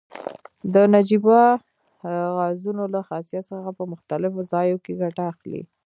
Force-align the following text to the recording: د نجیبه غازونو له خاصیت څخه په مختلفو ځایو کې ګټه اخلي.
د 0.73 0.75
نجیبه 0.95 1.39
غازونو 2.37 2.83
له 2.93 2.99
خاصیت 3.07 3.43
څخه 3.51 3.69
په 3.77 3.83
مختلفو 3.93 4.39
ځایو 4.51 4.77
کې 4.83 4.93
ګټه 5.01 5.23
اخلي. 5.31 5.61